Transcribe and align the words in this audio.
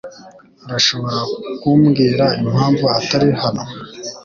Urashobora 0.65 1.19
kumbwira 1.59 2.25
impamvu 2.41 2.85
atari 2.97 3.29
hano? 3.41 3.63